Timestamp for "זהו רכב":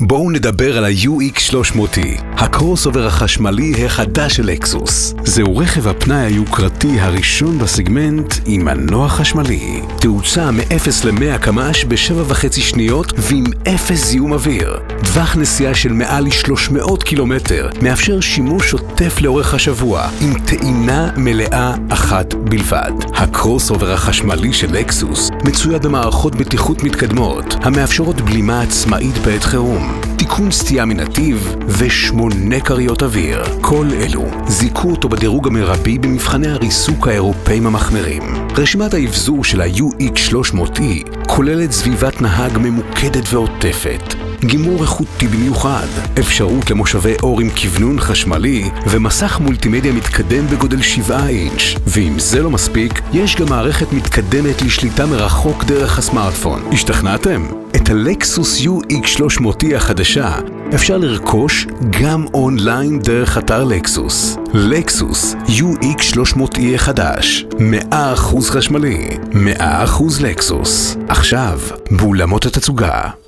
5.24-5.88